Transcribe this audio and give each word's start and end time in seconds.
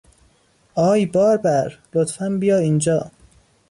آی 0.75 1.05
بار 1.05 1.37
بر! 1.37 1.77
لطفا 1.93 2.29
بیا 2.29 2.57
اینجا! 2.57 3.11